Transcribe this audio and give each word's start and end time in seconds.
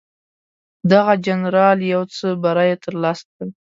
دغه 0.91 1.13
جنرال 1.25 1.77
یو 1.93 2.03
څه 2.15 2.27
بری 2.43 2.71
ترلاسه 2.83 3.25
کړ. 3.33 3.47